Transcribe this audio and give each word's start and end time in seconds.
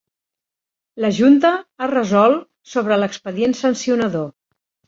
La 1.05 1.11
junta 1.17 1.51
ha 1.79 1.89
resolt 1.93 2.43
sobre 2.75 3.01
l'expedient 3.03 3.57
sancionador. 3.63 4.29